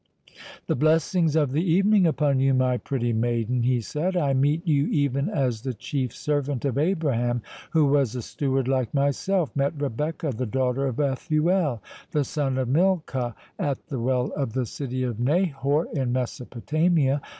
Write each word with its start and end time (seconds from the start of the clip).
"The 0.65 0.73
blessings 0.75 1.35
of 1.35 1.51
the 1.51 1.63
evening 1.63 2.07
upon 2.07 2.39
you, 2.39 2.55
my 2.55 2.77
pretty 2.77 3.13
maiden," 3.13 3.61
he 3.61 3.81
said. 3.81 4.17
"I 4.17 4.33
meet 4.33 4.67
you 4.67 4.87
even 4.87 5.29
as 5.29 5.61
the 5.61 5.75
chief 5.75 6.11
servant 6.11 6.65
of 6.65 6.79
Abraham, 6.79 7.43
who 7.69 7.85
was 7.85 8.15
a 8.15 8.23
steward 8.23 8.67
like 8.67 8.95
myself, 8.95 9.55
met 9.55 9.79
Rebecca, 9.79 10.31
the 10.35 10.47
daughter 10.47 10.87
of 10.87 10.95
Bethuel, 10.95 11.83
the 12.13 12.23
son 12.23 12.57
of 12.57 12.67
Milcah, 12.67 13.35
at 13.59 13.89
the 13.89 13.99
well 13.99 14.31
of 14.35 14.53
the 14.53 14.65
city 14.65 15.03
of 15.03 15.19
Nahor, 15.19 15.85
in 15.93 16.11
Mesopotamia. 16.11 17.21